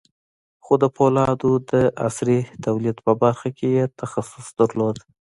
خو 0.63 0.73
د 0.83 0.85
پولادو 0.95 1.51
د 1.71 1.73
عصري 2.07 2.39
تولید 2.65 2.97
په 3.05 3.11
برخه 3.21 3.49
کې 3.57 3.67
یې 3.77 3.85
تخصص 3.99 4.47
درلود 4.59 4.97